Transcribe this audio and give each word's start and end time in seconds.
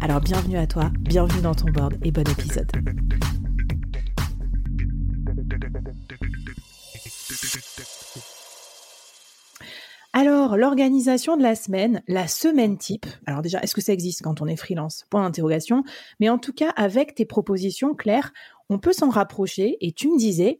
Alors 0.00 0.20
bienvenue 0.20 0.58
à 0.58 0.66
toi, 0.66 0.90
bienvenue 1.00 1.42
dans 1.42 1.54
ton 1.54 1.70
board 1.70 1.94
et 2.02 2.10
bon 2.10 2.28
épisode. 2.28 2.70
Alors, 10.12 10.56
l'organisation 10.56 11.36
de 11.36 11.42
la 11.42 11.54
semaine, 11.54 12.02
la 12.08 12.26
semaine 12.26 12.78
type. 12.78 13.04
Alors 13.26 13.42
déjà, 13.42 13.60
est-ce 13.60 13.74
que 13.74 13.82
ça 13.82 13.92
existe 13.92 14.22
quand 14.22 14.40
on 14.40 14.46
est 14.46 14.56
freelance? 14.56 15.04
Point 15.10 15.24
d'interrogation. 15.24 15.84
Mais 16.20 16.30
en 16.30 16.38
tout 16.38 16.54
cas, 16.54 16.70
avec 16.76 17.14
tes 17.14 17.26
propositions 17.26 17.94
claires, 17.94 18.32
on 18.70 18.78
peut 18.78 18.94
s'en 18.94 19.10
rapprocher. 19.10 19.76
Et 19.82 19.92
tu 19.92 20.08
me 20.08 20.16
disais, 20.16 20.58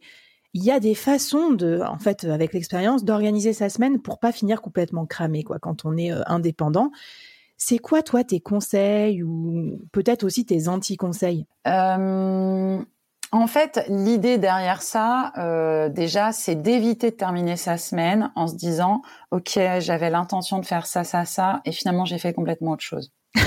il 0.53 0.63
y 0.63 0.69
a 0.69 0.79
des 0.79 0.93
façons 0.93 1.51
de, 1.51 1.81
en 1.87 1.97
fait, 1.97 2.25
avec 2.25 2.53
l'expérience, 2.53 3.03
d'organiser 3.03 3.53
sa 3.53 3.69
semaine 3.69 3.99
pour 3.99 4.19
pas 4.19 4.31
finir 4.31 4.61
complètement 4.61 5.05
cramé, 5.05 5.43
quoi, 5.43 5.57
quand 5.57 5.85
on 5.85 5.97
est 5.97 6.11
euh, 6.11 6.21
indépendant. 6.27 6.91
C'est 7.57 7.79
quoi, 7.79 8.03
toi, 8.03 8.23
tes 8.23 8.39
conseils 8.39 9.23
ou 9.23 9.79
peut-être 9.91 10.23
aussi 10.23 10.45
tes 10.45 10.67
anti-conseils? 10.67 11.45
Euh, 11.67 12.79
En 13.31 13.47
fait, 13.47 13.83
l'idée 13.89 14.37
derrière 14.37 14.81
ça, 14.81 15.33
euh, 15.37 15.89
déjà, 15.89 16.31
c'est 16.31 16.55
d'éviter 16.55 17.11
de 17.11 17.15
terminer 17.15 17.57
sa 17.57 17.77
semaine 17.77 18.31
en 18.35 18.47
se 18.47 18.55
disant, 18.55 19.01
OK, 19.31 19.59
j'avais 19.79 20.09
l'intention 20.09 20.59
de 20.59 20.65
faire 20.65 20.85
ça, 20.85 21.03
ça, 21.03 21.25
ça, 21.25 21.61
et 21.65 21.71
finalement, 21.71 22.05
j'ai 22.05 22.19
fait 22.19 22.33
complètement 22.33 22.71
autre 22.71 22.83
chose. 22.83 23.11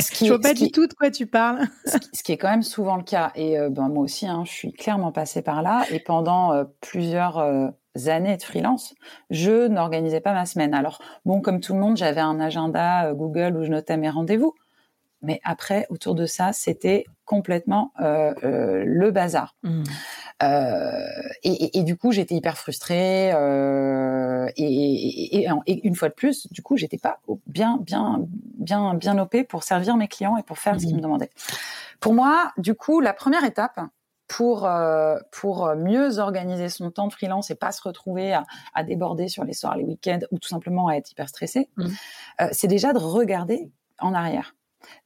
Ce 0.00 0.10
qui, 0.10 0.26
je 0.26 0.32
vois 0.32 0.40
pas 0.40 0.54
du 0.54 0.70
tout 0.70 0.86
de 0.86 0.94
quoi 0.94 1.10
tu 1.10 1.26
parles. 1.26 1.60
ce, 1.84 2.22
qui, 2.22 2.32
est 2.32 2.38
quand 2.38 2.50
même 2.50 2.62
souvent 2.62 2.96
le 2.96 3.02
cas. 3.02 3.32
Et 3.34 3.58
euh, 3.58 3.70
ben, 3.70 3.88
moi 3.88 4.04
aussi, 4.04 4.26
hein, 4.26 4.44
je 4.46 4.50
suis 4.50 4.72
clairement 4.72 5.12
passée 5.12 5.42
par 5.42 5.62
là. 5.62 5.84
Et 5.90 6.00
pendant 6.00 6.52
euh, 6.52 6.64
plusieurs 6.80 7.38
euh, 7.38 7.68
années 8.06 8.36
de 8.36 8.42
freelance, 8.42 8.94
je 9.30 9.66
n'organisais 9.68 10.20
pas 10.20 10.32
ma 10.32 10.46
semaine. 10.46 10.74
Alors, 10.74 11.00
bon, 11.24 11.40
comme 11.40 11.60
tout 11.60 11.74
le 11.74 11.80
monde, 11.80 11.96
j'avais 11.96 12.20
un 12.20 12.40
agenda 12.40 13.12
Google 13.14 13.56
où 13.56 13.64
je 13.64 13.70
notais 13.70 13.96
mes 13.96 14.10
rendez-vous. 14.10 14.54
Mais 15.22 15.40
après, 15.44 15.86
autour 15.90 16.14
de 16.14 16.24
ça, 16.24 16.52
c'était 16.54 17.04
complètement 17.26 17.92
le 17.98 19.10
bazar. 19.10 19.54
Mmh. 19.62 19.82
Euh, 20.42 20.90
et, 21.42 21.78
et, 21.78 21.82
du 21.82 21.96
coup, 21.96 22.12
j'étais 22.12 22.34
hyper 22.34 22.56
frustrée. 22.56 23.30
Euh, 23.32 24.48
et, 24.56 25.44
et, 25.44 25.86
une 25.86 25.94
fois 25.94 26.08
de 26.08 26.14
plus, 26.14 26.50
du 26.50 26.62
coup, 26.62 26.76
j'étais 26.76 26.98
pas 26.98 27.20
bien, 27.46 27.78
bien, 27.82 28.26
bien, 28.58 28.94
bien 28.94 29.18
opé 29.18 29.44
pour 29.44 29.62
servir 29.62 29.96
mes 29.96 30.08
clients 30.08 30.36
et 30.36 30.42
pour 30.42 30.58
faire 30.58 30.80
ce 30.80 30.86
qu'ils 30.86 30.94
me 30.94 31.00
mmh. 31.00 31.02
demandaient. 31.02 31.30
Pour 32.00 32.14
moi, 32.14 32.52
du 32.56 32.74
coup, 32.74 33.00
la 33.00 33.12
première 33.12 33.44
étape 33.44 33.80
pour 34.30 34.64
euh, 34.64 35.18
pour 35.32 35.74
mieux 35.74 36.18
organiser 36.18 36.68
son 36.68 36.92
temps 36.92 37.08
de 37.08 37.12
freelance 37.12 37.50
et 37.50 37.56
pas 37.56 37.72
se 37.72 37.82
retrouver 37.82 38.32
à, 38.32 38.44
à 38.74 38.84
déborder 38.84 39.26
sur 39.26 39.42
les 39.42 39.54
soirs, 39.54 39.76
les 39.76 39.82
week-ends 39.82 40.20
ou 40.30 40.38
tout 40.38 40.48
simplement 40.48 40.86
à 40.86 40.94
être 40.94 41.10
hyper 41.10 41.28
stressé, 41.28 41.68
mmh. 41.76 41.86
euh, 42.40 42.48
c'est 42.52 42.68
déjà 42.68 42.92
de 42.92 42.98
regarder 43.00 43.72
en 43.98 44.14
arrière. 44.14 44.54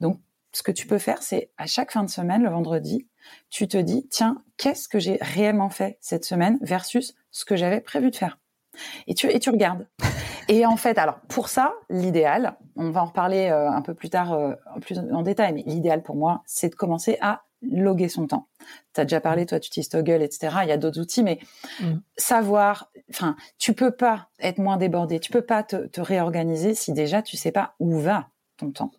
Donc, 0.01 0.21
ce 0.53 0.63
que 0.63 0.71
tu 0.71 0.87
peux 0.87 0.99
faire, 0.99 1.23
c'est 1.23 1.51
à 1.57 1.67
chaque 1.67 1.91
fin 1.91 2.05
de 2.05 2.11
semaine, 2.11 2.43
le 2.43 2.51
vendredi, 2.51 3.09
tu 3.49 3.67
te 3.67 3.79
dis, 3.79 4.07
tiens, 4.11 4.43
qu'est-ce 4.59 4.89
que 4.91 4.99
j'ai 4.99 5.17
réellement 5.23 5.71
fait 5.71 5.97
cette 6.03 6.27
semaine 6.27 6.59
versus 6.61 7.15
ce 7.31 7.47
que 7.47 7.57
j'avais 7.57 7.81
prévu 7.81 8.11
de 8.11 8.17
faire? 8.17 8.39
Et 9.07 9.15
tu, 9.15 9.27
et 9.31 9.39
tu 9.39 9.49
regardes. 9.49 9.89
Et 10.49 10.67
en 10.67 10.77
fait, 10.77 10.99
alors 10.99 11.21
pour 11.29 11.49
ça, 11.49 11.73
l'idéal, 11.89 12.59
on 12.77 12.91
va 12.91 13.03
en 13.03 13.07
reparler 13.07 13.49
euh, 13.49 13.71
un 13.71 13.81
peu 13.81 13.95
plus 13.95 14.11
tard, 14.11 14.35
euh, 14.35 14.53
plus 14.83 14.99
en 14.99 15.23
détail, 15.23 15.55
mais 15.55 15.63
l'idéal 15.65 16.03
pour 16.03 16.17
moi, 16.17 16.43
c'est 16.45 16.69
de 16.69 16.75
commencer 16.75 17.17
à 17.23 17.44
loguer 17.71 18.09
son 18.09 18.27
temps. 18.27 18.49
Tu 18.95 19.01
as 19.01 19.05
déjà 19.05 19.21
parlé, 19.21 19.47
toi, 19.47 19.61
tu 19.61 19.69
utilises 19.69 19.89
Toggle, 19.89 20.23
etc. 20.23 20.57
Il 20.63 20.69
y 20.69 20.73
a 20.73 20.77
d'autres 20.77 21.01
outils, 21.01 21.23
mais 21.23 21.39
mm. 21.81 21.95
savoir, 22.17 22.91
enfin, 23.11 23.37
tu 23.59 23.75
peux 23.75 23.91
pas 23.91 24.29
être 24.41 24.59
moins 24.59 24.77
débordé, 24.77 25.21
tu 25.21 25.31
peux 25.31 25.43
pas 25.43 25.63
te, 25.63 25.87
te 25.87 26.01
réorganiser 26.01 26.75
si 26.75 26.93
déjà 26.93 27.23
tu 27.23 27.37
sais 27.37 27.53
pas 27.53 27.75
où 27.79 27.99
va 27.99 28.29
ton 28.57 28.71
temps. 28.71 28.93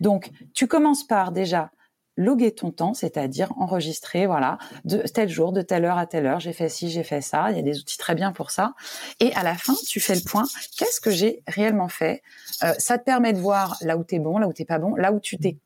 Donc, 0.00 0.30
tu 0.54 0.66
commences 0.66 1.06
par 1.06 1.32
déjà 1.32 1.70
loguer 2.18 2.52
ton 2.52 2.72
temps, 2.72 2.94
c'est-à-dire 2.94 3.52
enregistrer, 3.56 4.26
voilà, 4.26 4.58
de 4.84 4.98
tel 4.98 5.28
jour, 5.28 5.52
de 5.52 5.62
telle 5.62 5.84
heure 5.84 5.98
à 5.98 6.06
telle 6.06 6.26
heure, 6.26 6.40
j'ai 6.40 6.52
fait 6.52 6.68
ci, 6.68 6.90
j'ai 6.90 7.04
fait 7.04 7.20
ça. 7.20 7.50
Il 7.50 7.56
y 7.56 7.60
a 7.60 7.62
des 7.62 7.78
outils 7.78 7.96
très 7.96 8.16
bien 8.16 8.32
pour 8.32 8.50
ça. 8.50 8.74
Et 9.20 9.32
à 9.34 9.44
la 9.44 9.54
fin, 9.54 9.74
tu 9.86 10.00
fais 10.00 10.16
le 10.16 10.20
point. 10.28 10.44
Qu'est-ce 10.76 11.00
que 11.00 11.12
j'ai 11.12 11.42
réellement 11.46 11.88
fait? 11.88 12.22
Euh, 12.64 12.74
Ça 12.78 12.98
te 12.98 13.04
permet 13.04 13.32
de 13.32 13.38
voir 13.38 13.78
là 13.82 13.96
où 13.96 14.02
t'es 14.02 14.18
bon, 14.18 14.36
là 14.38 14.48
où 14.48 14.52
t'es 14.52 14.64
pas 14.64 14.80
bon, 14.80 14.96
là 14.96 15.12
où 15.12 15.20
tu 15.20 15.38
t'es, 15.38 15.58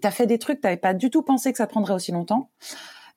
t'as 0.00 0.10
fait 0.10 0.26
des 0.26 0.38
trucs, 0.38 0.60
t'avais 0.60 0.76
pas 0.76 0.94
du 0.94 1.10
tout 1.10 1.22
pensé 1.22 1.52
que 1.52 1.58
ça 1.58 1.66
prendrait 1.66 1.94
aussi 1.94 2.12
longtemps. 2.12 2.50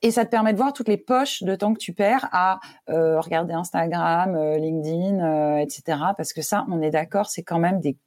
Et 0.04 0.12
ça 0.12 0.26
te 0.26 0.30
permet 0.30 0.54
de 0.54 0.58
voir 0.58 0.74
toutes 0.74 0.90
les 0.90 0.98
poches 0.98 1.42
de 1.42 1.56
temps 1.56 1.74
que 1.74 1.80
tu 1.80 1.92
perds 1.92 2.30
à 2.32 2.60
euh, 2.90 3.20
regarder 3.20 3.54
Instagram, 3.54 4.36
euh, 4.36 4.58
LinkedIn, 4.58 5.20
euh, 5.20 5.58
etc. 5.58 6.00
Parce 6.16 6.34
que 6.34 6.44
ça, 6.44 6.66
on 6.70 6.82
est 6.82 6.92
d'accord, 6.92 7.30
c'est 7.30 7.42
quand 7.42 7.58
même 7.58 7.80
des, 7.80 7.98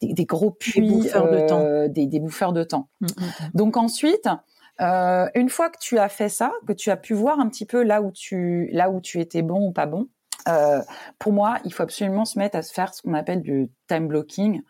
des, 0.00 0.12
des 0.12 0.24
gros 0.24 0.50
puits, 0.50 0.88
des 0.88 0.94
bouffeurs 0.94 1.30
de 1.30 1.46
temps. 1.46 1.88
Des, 1.88 2.06
des, 2.06 2.20
bouffeurs 2.20 2.52
de 2.52 2.64
temps. 2.64 2.88
Donc 3.54 3.76
ensuite, 3.76 4.28
une 4.80 5.48
fois 5.48 5.70
que 5.70 5.78
tu 5.80 5.98
as 5.98 6.08
fait 6.08 6.28
ça, 6.28 6.52
que 6.66 6.72
tu 6.72 6.90
as 6.90 6.96
pu 6.96 7.14
voir 7.14 7.38
un 7.38 7.48
petit 7.48 7.64
peu 7.64 7.84
là 7.84 8.02
où 8.02 8.10
tu 8.10 8.68
là 8.72 8.90
où 8.90 9.00
tu 9.00 9.20
étais 9.20 9.42
bon 9.42 9.68
ou 9.68 9.72
pas 9.72 9.86
bon, 9.86 10.08
pour 11.20 11.32
moi, 11.32 11.58
il 11.64 11.72
faut 11.72 11.84
absolument 11.84 12.24
se 12.24 12.40
mettre 12.40 12.56
à 12.56 12.62
se 12.62 12.72
faire 12.72 12.92
ce 12.92 13.02
qu'on 13.02 13.14
appelle 13.14 13.42
du 13.42 13.70
time 13.86 14.08
blocking, 14.08 14.62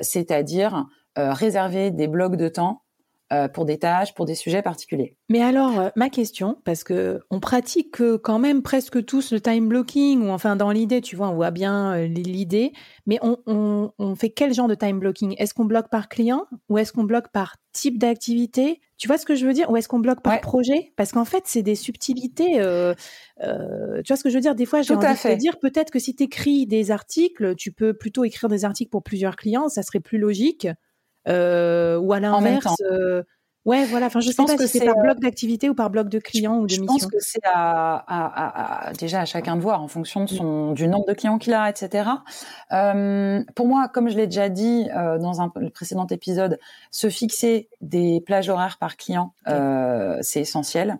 c'est-à-dire 0.00 0.86
réserver 1.18 1.90
des 1.90 2.08
blocs 2.08 2.36
de 2.36 2.48
temps 2.48 2.82
euh, 3.30 3.46
pour 3.46 3.66
des 3.66 3.76
tâches, 3.76 4.14
pour 4.14 4.24
des 4.24 4.34
sujets 4.34 4.62
particuliers. 4.62 5.14
Mais 5.28 5.42
alors, 5.42 5.78
euh, 5.78 5.88
ma 5.96 6.08
question, 6.08 6.56
parce 6.64 6.82
que 6.82 7.20
on 7.28 7.40
pratique 7.40 8.00
quand 8.22 8.38
même 8.38 8.62
presque 8.62 9.04
tous 9.04 9.34
le 9.34 9.40
time 9.42 9.68
blocking, 9.68 10.22
ou 10.22 10.30
enfin 10.30 10.56
dans 10.56 10.70
l'idée, 10.70 11.02
tu 11.02 11.14
vois, 11.14 11.28
on 11.28 11.34
voit 11.34 11.50
bien 11.50 11.92
euh, 11.92 12.06
l'idée, 12.06 12.72
mais 13.04 13.18
on, 13.20 13.36
on, 13.44 13.92
on, 13.98 14.14
fait 14.14 14.30
quel 14.30 14.54
genre 14.54 14.66
de 14.66 14.74
time 14.74 14.98
blocking? 14.98 15.34
Est-ce 15.36 15.52
qu'on 15.52 15.66
bloque 15.66 15.90
par 15.90 16.08
client 16.08 16.46
ou 16.70 16.78
est-ce 16.78 16.90
qu'on 16.90 17.04
bloque 17.04 17.28
par 17.28 17.56
type 17.72 17.98
d'activité? 17.98 18.80
Tu 18.96 19.08
vois 19.08 19.18
ce 19.18 19.26
que 19.26 19.34
je 19.34 19.46
veux 19.46 19.52
dire? 19.52 19.70
Ou 19.70 19.76
est-ce 19.76 19.88
qu'on 19.88 19.98
bloque 19.98 20.22
par 20.22 20.40
projet? 20.40 20.94
Parce 20.96 21.12
qu'en 21.12 21.26
fait, 21.26 21.42
c'est 21.44 21.62
des 21.62 21.74
subtilités. 21.74 22.62
Euh, 22.62 22.94
euh, 23.44 24.00
tu 24.02 24.08
vois 24.08 24.16
ce 24.16 24.24
que 24.24 24.30
je 24.30 24.36
veux 24.36 24.40
dire? 24.40 24.54
Des 24.54 24.64
fois, 24.64 24.80
j'ai 24.80 24.94
envie 24.94 25.06
de 25.06 25.12
te 25.12 25.34
dire 25.34 25.58
peut-être 25.58 25.90
que 25.90 25.98
si 25.98 26.16
tu 26.16 26.22
écris 26.22 26.66
des 26.66 26.90
articles, 26.90 27.54
tu 27.56 27.72
peux 27.72 27.92
plutôt 27.92 28.24
écrire 28.24 28.48
des 28.48 28.64
articles 28.64 28.90
pour 28.90 29.02
plusieurs 29.02 29.36
clients, 29.36 29.68
ça 29.68 29.82
serait 29.82 30.00
plus 30.00 30.16
logique. 30.16 30.66
euh, 30.66 30.72
ou 31.28 32.12
à 32.12 32.20
l'inverse. 32.20 32.74
Euh, 32.90 33.22
ouais, 33.64 33.84
voilà. 33.84 34.06
Enfin, 34.06 34.20
je, 34.20 34.30
sais 34.30 34.44
pas 34.44 34.56
si 34.56 34.68
c'est 34.68 34.84
par 34.84 34.96
bloc 34.96 35.20
d'activité 35.20 35.68
ou 35.68 35.74
par 35.74 35.90
bloc 35.90 36.08
de 36.08 36.18
clients 36.18 36.58
ou 36.58 36.66
de 36.66 36.72
missions. 36.72 36.86
Je 36.86 36.86
pense 36.86 37.06
que 37.06 37.18
c'est 37.20 37.44
à, 37.44 37.96
à, 37.96 38.88
à, 38.88 38.92
déjà 38.94 39.20
à 39.20 39.24
chacun 39.24 39.56
de 39.56 39.60
voir 39.60 39.82
en 39.82 39.88
fonction 39.88 40.24
de 40.24 40.28
son, 40.28 40.72
du 40.72 40.88
nombre 40.88 41.06
de 41.06 41.12
clients 41.12 41.38
qu'il 41.38 41.54
a, 41.54 41.68
etc. 41.68 42.10
Euh, 42.72 43.42
pour 43.54 43.66
moi, 43.66 43.88
comme 43.88 44.08
je 44.08 44.16
l'ai 44.16 44.26
déjà 44.26 44.48
dit 44.48 44.88
euh, 44.96 45.18
dans 45.18 45.40
un 45.40 45.48
précédent 45.48 46.06
épisode, 46.06 46.58
se 46.90 47.10
fixer 47.10 47.68
des 47.80 48.20
plages 48.24 48.48
horaires 48.48 48.78
par 48.78 48.96
client, 48.96 49.34
euh, 49.48 50.18
c'est 50.22 50.40
essentiel. 50.40 50.98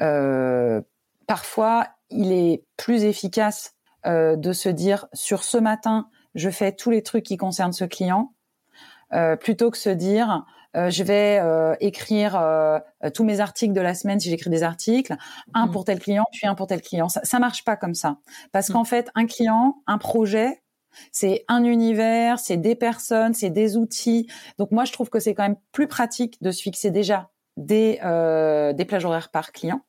Euh, 0.00 0.80
parfois, 1.26 1.88
il 2.10 2.32
est 2.32 2.64
plus 2.76 3.04
efficace 3.04 3.74
de 4.04 4.52
se 4.52 4.68
dire 4.68 5.08
sur 5.14 5.42
ce 5.42 5.58
matin, 5.58 6.06
je 6.36 6.48
fais 6.48 6.70
tous 6.70 6.90
les 6.90 7.02
trucs 7.02 7.24
qui 7.24 7.36
concernent 7.36 7.72
ce 7.72 7.84
client 7.84 8.30
euh, 8.30 8.35
plutôt 9.40 9.70
que 9.70 9.78
se 9.78 9.90
dire 9.90 10.44
euh, 10.76 10.90
je 10.90 11.02
vais 11.02 11.38
euh, 11.40 11.74
écrire 11.80 12.40
tous 13.14 13.24
mes 13.24 13.40
articles 13.40 13.72
de 13.72 13.80
la 13.80 13.94
semaine 13.94 14.20
si 14.20 14.28
j'écris 14.28 14.50
des 14.50 14.62
articles, 14.62 15.16
un 15.54 15.66
mmh. 15.66 15.70
pour 15.70 15.84
tel 15.84 15.98
client 15.98 16.24
puis 16.32 16.46
un 16.46 16.54
pour 16.54 16.66
tel 16.66 16.82
client. 16.82 17.08
Ça, 17.08 17.20
ça 17.24 17.38
marche 17.38 17.64
pas 17.64 17.76
comme 17.76 17.94
ça 17.94 18.18
parce 18.52 18.68
mmh. 18.68 18.72
qu'en 18.72 18.84
fait 18.84 19.10
un 19.14 19.26
client, 19.26 19.82
un 19.86 19.98
projet, 19.98 20.62
C'est 21.12 21.44
un 21.48 21.64
univers, 21.64 22.38
c'est 22.38 22.56
des 22.56 22.74
personnes, 22.74 23.34
c'est 23.34 23.50
des 23.50 23.76
outils. 23.76 24.28
Donc 24.58 24.70
moi, 24.70 24.84
je 24.86 24.92
trouve 24.92 25.10
que 25.10 25.20
c'est 25.20 25.34
quand 25.34 25.42
même 25.42 25.58
plus 25.72 25.88
pratique 25.88 26.40
de 26.42 26.50
se 26.50 26.62
fixer 26.62 26.90
déjà 26.90 27.30
des, 27.56 27.98
euh, 28.02 28.72
des 28.72 28.84
plages 28.84 29.04
horaires 29.04 29.30
par 29.30 29.52
client 29.52 29.82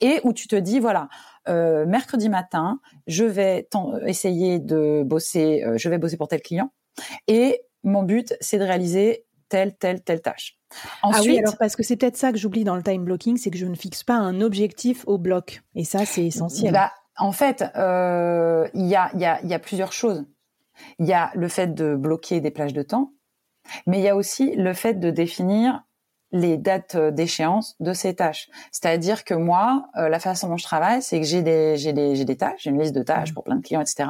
et 0.00 0.20
où 0.24 0.32
tu 0.32 0.46
te 0.46 0.54
dis 0.54 0.78
voilà 0.78 1.08
euh, 1.48 1.84
mercredi 1.84 2.28
matin 2.28 2.80
je 3.08 3.24
vais 3.24 3.68
essayer 4.06 4.60
de 4.60 5.02
bosser 5.04 5.64
euh, 5.64 5.76
je 5.76 5.88
vais 5.88 5.98
bosser 5.98 6.16
pour 6.16 6.28
tel 6.28 6.42
client 6.42 6.72
et 7.26 7.60
mon 7.84 8.02
but 8.02 8.34
c'est 8.40 8.58
de 8.58 8.64
réaliser 8.64 9.24
telle 9.48 9.76
telle 9.76 10.02
telle 10.02 10.22
tâche 10.22 10.58
Ensuite, 11.02 11.26
ah 11.26 11.30
oui, 11.30 11.38
alors 11.38 11.56
parce 11.56 11.76
que 11.76 11.82
c'est 11.82 11.96
peut-être 11.96 12.16
ça 12.16 12.32
que 12.32 12.38
j'oublie 12.38 12.64
dans 12.64 12.76
le 12.76 12.82
time 12.82 13.04
blocking, 13.04 13.36
c'est 13.36 13.50
que 13.50 13.58
je 13.58 13.66
ne 13.66 13.74
fixe 13.74 14.02
pas 14.02 14.16
un 14.16 14.40
objectif 14.40 15.04
au 15.06 15.18
bloc. 15.18 15.62
Et 15.74 15.84
ça, 15.84 16.04
c'est 16.04 16.24
essentiel. 16.24 16.72
Bah, 16.72 16.92
en 17.16 17.32
fait, 17.32 17.64
euh, 17.76 18.66
il 18.74 18.86
y, 18.86 18.96
a, 18.96 19.10
y, 19.14 19.24
a, 19.24 19.40
y 19.44 19.54
a 19.54 19.58
plusieurs 19.58 19.92
choses. 19.92 20.24
Il 20.98 21.06
y 21.06 21.12
a 21.12 21.30
le 21.34 21.48
fait 21.48 21.74
de 21.74 21.94
bloquer 21.94 22.40
des 22.40 22.50
plages 22.50 22.72
de 22.72 22.82
temps, 22.82 23.12
mais 23.86 23.98
il 23.98 24.02
y 24.02 24.08
a 24.08 24.16
aussi 24.16 24.56
le 24.56 24.72
fait 24.74 24.94
de 24.94 25.10
définir 25.10 25.84
les 26.32 26.56
dates 26.56 26.96
d'échéance 26.96 27.76
de 27.78 27.92
ces 27.92 28.16
tâches. 28.16 28.48
C'est-à-dire 28.72 29.22
que 29.22 29.34
moi, 29.34 29.86
euh, 29.96 30.08
la 30.08 30.18
façon 30.18 30.48
dont 30.48 30.56
je 30.56 30.64
travaille, 30.64 31.00
c'est 31.00 31.20
que 31.20 31.26
j'ai 31.26 31.42
des, 31.42 31.76
j'ai 31.76 31.92
des, 31.92 32.16
j'ai 32.16 32.24
des 32.24 32.36
tâches, 32.36 32.62
j'ai 32.62 32.70
une 32.70 32.80
liste 32.80 32.94
de 32.94 33.04
tâches 33.04 33.30
mmh. 33.30 33.34
pour 33.34 33.44
plein 33.44 33.54
de 33.54 33.62
clients, 33.62 33.80
etc. 33.80 34.08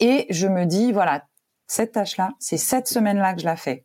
Et 0.00 0.26
je 0.30 0.46
me 0.46 0.64
dis, 0.64 0.92
voilà, 0.92 1.26
cette 1.72 1.92
tâche-là, 1.92 2.32
c'est 2.38 2.56
cette 2.56 2.88
semaine-là 2.88 3.34
que 3.34 3.40
je 3.40 3.46
la 3.46 3.56
fais. 3.56 3.84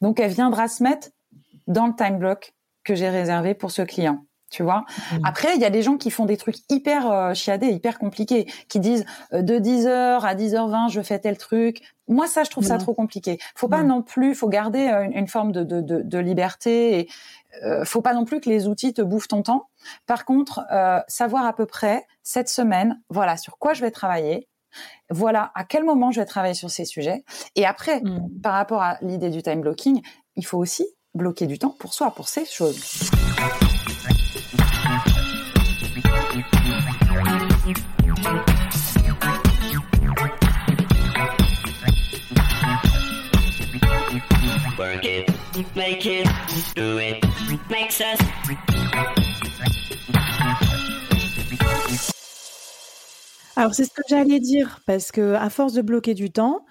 Donc, 0.00 0.20
elle 0.20 0.32
viendra 0.32 0.68
se 0.68 0.82
mettre 0.82 1.08
dans 1.66 1.86
le 1.86 1.94
time 1.94 2.18
block 2.18 2.54
que 2.84 2.94
j'ai 2.94 3.08
réservé 3.08 3.54
pour 3.54 3.70
ce 3.70 3.82
client. 3.82 4.24
Tu 4.50 4.62
vois. 4.62 4.84
Mmh. 5.12 5.18
Après, 5.24 5.54
il 5.54 5.62
y 5.62 5.64
a 5.64 5.70
des 5.70 5.80
gens 5.80 5.96
qui 5.96 6.10
font 6.10 6.26
des 6.26 6.36
trucs 6.36 6.56
hyper 6.68 7.10
euh, 7.10 7.32
chiadés, 7.32 7.68
hyper 7.68 7.98
compliqués, 7.98 8.44
qui 8.68 8.80
disent 8.80 9.06
euh, 9.32 9.40
de 9.40 9.58
10h 9.58 10.20
à 10.20 10.34
10h20, 10.34 10.90
je 10.90 11.00
fais 11.00 11.18
tel 11.18 11.38
truc. 11.38 11.80
Moi, 12.06 12.26
ça, 12.26 12.44
je 12.44 12.50
trouve 12.50 12.64
ça 12.64 12.76
trop 12.76 12.92
compliqué. 12.92 13.38
Faut 13.54 13.68
pas 13.68 13.82
non 13.82 14.02
plus, 14.02 14.34
faut 14.34 14.48
garder 14.48 14.88
euh, 14.88 15.08
une, 15.14 15.26
forme 15.26 15.52
de, 15.52 15.64
de, 15.64 15.80
de, 15.80 16.02
de, 16.02 16.18
liberté. 16.18 16.98
Et, 16.98 17.08
euh, 17.64 17.84
faut 17.84 18.02
pas 18.02 18.14
non 18.14 18.24
plus 18.24 18.40
que 18.40 18.48
les 18.48 18.66
outils 18.66 18.94
te 18.94 19.02
bouffent 19.02 19.28
ton 19.28 19.42
temps. 19.42 19.68
Par 20.06 20.24
contre, 20.24 20.64
euh, 20.72 21.00
savoir 21.08 21.46
à 21.46 21.54
peu 21.54 21.66
près 21.66 22.06
cette 22.22 22.48
semaine, 22.48 23.00
voilà, 23.08 23.36
sur 23.36 23.58
quoi 23.58 23.74
je 23.74 23.82
vais 23.82 23.90
travailler, 23.90 24.48
voilà 25.10 25.52
à 25.54 25.64
quel 25.64 25.84
moment 25.84 26.10
je 26.10 26.20
vais 26.20 26.26
travailler 26.26 26.54
sur 26.54 26.70
ces 26.70 26.84
sujets. 26.84 27.24
Et 27.56 27.66
après, 27.66 28.00
mmh. 28.00 28.40
par 28.42 28.54
rapport 28.54 28.82
à 28.82 28.98
l'idée 29.02 29.30
du 29.30 29.42
time 29.42 29.60
blocking, 29.60 30.02
il 30.36 30.46
faut 30.46 30.58
aussi 30.58 30.86
bloquer 31.14 31.46
du 31.46 31.58
temps 31.58 31.74
pour 31.78 31.94
soi, 31.94 32.10
pour 32.10 32.28
ces 32.28 32.44
choses. 32.44 33.10
Alors 53.56 53.74
c'est 53.74 53.84
ce 53.84 53.90
que 53.90 54.02
j'allais 54.08 54.40
dire 54.40 54.80
parce 54.86 55.12
que 55.12 55.34
à 55.34 55.50
force 55.50 55.72
de 55.74 55.82
bloquer 55.82 56.14
du 56.14 56.30
temps, 56.30 56.64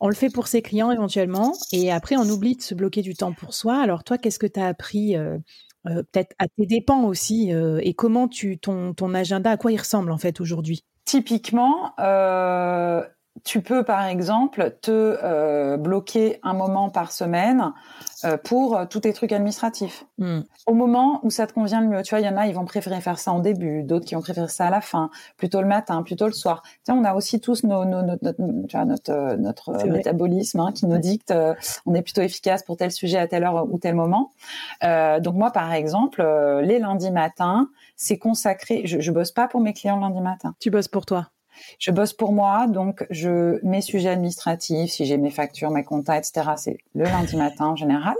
on 0.00 0.08
le 0.08 0.14
fait 0.14 0.30
pour 0.30 0.46
ses 0.46 0.62
clients 0.62 0.90
éventuellement, 0.90 1.54
et 1.72 1.90
après 1.90 2.16
on 2.16 2.28
oublie 2.28 2.56
de 2.56 2.62
se 2.62 2.74
bloquer 2.74 3.02
du 3.02 3.14
temps 3.14 3.32
pour 3.32 3.54
soi. 3.54 3.78
Alors 3.80 4.04
toi, 4.04 4.18
qu'est-ce 4.18 4.38
que 4.38 4.46
tu 4.46 4.60
as 4.60 4.66
appris 4.66 5.16
euh, 5.16 5.38
euh, 5.86 6.02
peut-être 6.12 6.34
à 6.38 6.46
tes 6.48 6.66
dépens 6.66 7.04
aussi, 7.04 7.52
euh, 7.54 7.80
et 7.82 7.94
comment 7.94 8.28
tu 8.28 8.58
ton, 8.58 8.92
ton 8.92 9.14
agenda, 9.14 9.52
à 9.52 9.56
quoi 9.56 9.72
il 9.72 9.78
ressemble 9.78 10.10
en 10.10 10.18
fait 10.18 10.40
aujourd'hui? 10.40 10.84
Typiquement, 11.04 11.94
tu 13.44 13.60
peux 13.60 13.84
par 13.84 14.04
exemple 14.04 14.76
te 14.80 14.90
euh, 14.90 15.76
bloquer 15.76 16.40
un 16.42 16.54
moment 16.54 16.90
par 16.90 17.12
semaine 17.12 17.72
euh, 18.24 18.36
pour 18.36 18.80
tous 18.88 19.00
tes 19.00 19.12
trucs 19.12 19.32
administratifs. 19.32 20.04
Hmm. 20.18 20.40
Au 20.66 20.74
moment 20.74 21.20
où 21.22 21.30
ça 21.30 21.46
te 21.46 21.52
convient 21.52 21.80
le 21.80 21.88
mieux. 21.88 22.02
Tu 22.02 22.10
vois, 22.10 22.20
il 22.20 22.26
y 22.26 22.28
en 22.28 22.36
a, 22.36 22.46
ils 22.46 22.54
vont 22.54 22.64
préférer 22.64 23.00
faire 23.00 23.18
ça 23.18 23.32
en 23.32 23.40
début, 23.40 23.82
d'autres 23.82 24.06
qui 24.06 24.14
vont 24.14 24.22
préférer 24.22 24.48
ça 24.48 24.66
à 24.66 24.70
la 24.70 24.80
fin, 24.80 25.10
plutôt 25.36 25.60
le 25.60 25.66
matin, 25.66 26.02
plutôt 26.02 26.26
le 26.26 26.32
soir. 26.32 26.62
Tu 26.84 26.92
on 26.92 27.04
a 27.04 27.14
aussi 27.14 27.40
tous 27.40 27.64
nos, 27.64 27.84
nos, 27.84 28.02
notre, 28.02 28.32
tu 28.66 28.76
vois, 28.76 28.84
notre, 28.84 29.10
euh, 29.10 29.36
notre 29.36 29.86
métabolisme 29.86 30.60
hein, 30.60 30.72
qui 30.72 30.86
nous 30.86 30.98
dicte 30.98 31.32
on 31.84 31.94
est 31.94 32.02
plutôt 32.02 32.22
efficace 32.22 32.62
pour 32.62 32.76
tel 32.76 32.90
sujet 32.90 33.18
à 33.18 33.26
telle 33.26 33.44
heure 33.44 33.66
ou 33.70 33.78
tel 33.78 33.94
moment. 33.94 34.32
donc 34.82 35.34
moi, 35.34 35.50
par 35.50 35.72
exemple, 35.72 36.22
les 36.62 36.78
lundis 36.78 37.10
matins, 37.10 37.68
c'est 37.96 38.18
consacré. 38.18 38.82
Je, 38.86 39.00
je 39.00 39.12
bosse 39.12 39.32
pas 39.32 39.48
pour 39.48 39.60
mes 39.60 39.72
clients 39.72 39.98
lundi 39.98 40.20
matin. 40.20 40.54
Tu 40.60 40.70
bosses 40.70 40.88
pour 40.88 41.06
toi. 41.06 41.28
Je 41.78 41.90
bosse 41.90 42.12
pour 42.12 42.32
moi, 42.32 42.66
donc 42.66 43.06
je 43.10 43.58
mes 43.64 43.80
sujets 43.80 44.10
administratifs, 44.10 44.90
si 44.90 45.06
j'ai 45.06 45.16
mes 45.16 45.30
factures, 45.30 45.70
mes 45.70 45.84
comptes, 45.84 46.08
etc. 46.08 46.50
C'est 46.56 46.78
le 46.94 47.04
lundi 47.04 47.36
matin 47.36 47.66
en 47.66 47.76
général. 47.76 48.14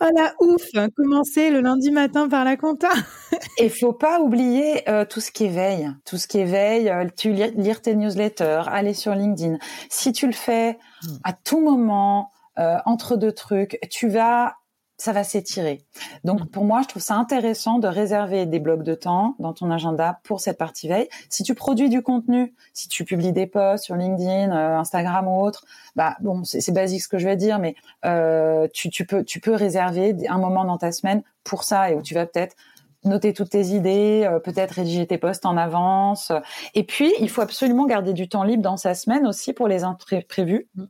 Oh 0.00 0.06
la 0.14 0.34
ouf, 0.40 0.62
commencer 0.96 1.50
le 1.50 1.60
lundi 1.60 1.90
matin 1.90 2.28
par 2.28 2.44
la 2.44 2.56
compta. 2.56 2.90
Et 3.58 3.68
faut 3.68 3.92
pas 3.92 4.20
oublier 4.20 4.88
euh, 4.88 5.04
tout 5.04 5.20
ce 5.20 5.30
qui 5.30 5.44
éveille, 5.44 5.90
tout 6.04 6.16
ce 6.16 6.26
qui 6.26 6.38
éveille. 6.38 6.88
Euh, 6.88 7.06
tu 7.16 7.32
lire, 7.32 7.82
tes 7.82 7.94
newsletters, 7.94 8.62
aller 8.66 8.94
sur 8.94 9.14
LinkedIn. 9.14 9.58
Si 9.90 10.12
tu 10.12 10.26
le 10.26 10.32
fais 10.32 10.78
hmm. 11.02 11.16
à 11.24 11.32
tout 11.32 11.60
moment, 11.60 12.30
euh, 12.58 12.78
entre 12.86 13.16
deux 13.16 13.32
trucs, 13.32 13.78
tu 13.90 14.08
vas 14.08 14.56
ça 14.98 15.12
va 15.12 15.24
s'étirer. 15.24 15.84
Donc 16.24 16.42
mm. 16.42 16.46
pour 16.46 16.64
moi, 16.64 16.82
je 16.82 16.88
trouve 16.88 17.02
ça 17.02 17.14
intéressant 17.14 17.78
de 17.78 17.88
réserver 17.88 18.46
des 18.46 18.58
blocs 18.58 18.82
de 18.82 18.94
temps 18.94 19.34
dans 19.38 19.52
ton 19.52 19.70
agenda 19.70 20.20
pour 20.24 20.40
cette 20.40 20.58
partie 20.58 20.88
veille. 20.88 21.08
Si 21.28 21.42
tu 21.42 21.54
produis 21.54 21.88
du 21.88 22.02
contenu, 22.02 22.54
si 22.72 22.88
tu 22.88 23.04
publies 23.04 23.32
des 23.32 23.46
posts 23.46 23.84
sur 23.84 23.96
LinkedIn, 23.96 24.56
euh, 24.56 24.78
Instagram 24.78 25.28
ou 25.28 25.42
autre, 25.42 25.64
bah 25.96 26.16
bon, 26.20 26.44
c'est 26.44 26.72
basique 26.72 27.02
ce 27.02 27.08
que 27.08 27.18
je 27.18 27.26
vais 27.26 27.36
dire, 27.36 27.58
mais 27.58 27.74
euh, 28.04 28.68
tu, 28.72 28.90
tu, 28.90 29.04
peux 29.04 29.24
tu 29.24 29.40
peux 29.40 29.54
réserver 29.54 30.14
un 30.28 30.38
moment 30.38 30.64
dans 30.64 30.78
ta 30.78 30.92
semaine 30.92 31.22
pour 31.44 31.64
ça 31.64 31.90
et 31.90 31.94
où 31.94 32.02
tu 32.02 32.14
vas 32.14 32.26
peut-être 32.26 32.56
noter 33.04 33.32
toutes 33.32 33.50
tes 33.50 33.66
idées, 33.66 34.24
euh, 34.24 34.40
peut-être 34.40 34.72
rédiger 34.72 35.06
tes 35.06 35.18
posts 35.18 35.46
en 35.46 35.56
avance. 35.56 36.32
Et 36.74 36.82
puis, 36.82 37.12
il 37.20 37.28
faut 37.28 37.42
absolument 37.42 37.86
garder 37.86 38.14
du 38.14 38.28
temps 38.28 38.42
libre 38.42 38.62
dans 38.62 38.76
sa 38.76 38.94
semaine 38.94 39.26
aussi 39.26 39.52
pour 39.52 39.68
les 39.68 39.84
imprévus. 39.84 40.68
Mm 40.74 40.84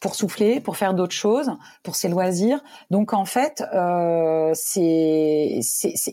pour 0.00 0.14
souffler, 0.14 0.60
pour 0.60 0.76
faire 0.76 0.94
d'autres 0.94 1.14
choses, 1.14 1.50
pour 1.82 1.96
ses 1.96 2.08
loisirs. 2.08 2.60
Donc 2.90 3.12
en 3.12 3.24
fait, 3.24 3.62
euh, 3.74 4.50
c'est, 4.54 5.60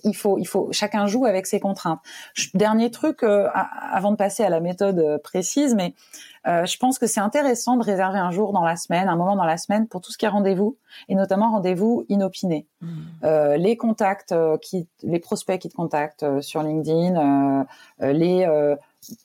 il 0.04 0.16
faut, 0.16 0.38
il 0.38 0.48
faut, 0.48 0.70
chacun 0.72 1.08
joue 1.08 1.26
avec 1.26 1.48
ses 1.48 1.60
contraintes. 1.60 2.00
Dernier 2.54 2.92
truc, 2.92 3.24
euh, 3.24 3.48
avant 3.54 4.12
de 4.12 4.18
passer 4.18 4.44
à 4.44 4.50
la 4.50 4.60
méthode 4.60 5.00
euh, 5.00 5.18
précise, 5.18 5.76
mais 5.76 5.94
euh, 6.48 6.66
je 6.66 6.78
pense 6.78 7.00
que 7.00 7.08
c'est 7.08 7.20
intéressant 7.20 7.76
de 7.76 7.84
réserver 7.84 8.20
un 8.20 8.32
jour 8.32 8.54
dans 8.54 8.64
la 8.64 8.76
semaine, 8.76 9.10
un 9.10 9.16
moment 9.16 9.36
dans 9.36 9.46
la 9.46 9.58
semaine 9.58 9.88
pour 9.88 10.02
tout 10.02 10.12
ce 10.12 10.18
qui 10.18 10.26
est 10.26 10.30
rendez-vous, 10.30 10.78
et 11.10 11.16
notamment 11.16 11.52
rendez-vous 11.52 12.06
inopinés. 12.08 12.68
Mmh. 12.82 12.88
Euh, 13.24 13.58
les 13.58 13.78
contacts, 13.78 14.32
euh, 14.32 14.58
qui, 14.58 14.88
les 15.02 15.20
prospects 15.20 15.60
qui 15.60 15.70
te 15.70 15.76
contactent 15.76 16.42
sur 16.42 16.62
LinkedIn, 16.62 17.66
les 18.00 18.76